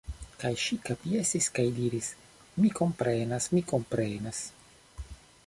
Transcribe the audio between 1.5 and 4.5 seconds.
kaj diris: Mi komprenas mi komprenas.